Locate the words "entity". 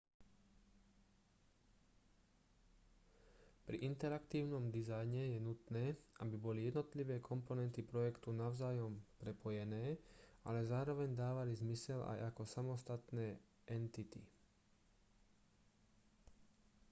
13.77-14.23